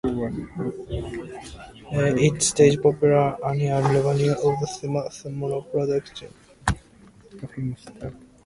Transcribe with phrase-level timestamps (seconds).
[1.93, 4.57] It stages a popular annual revue and
[4.89, 6.33] other smaller productions.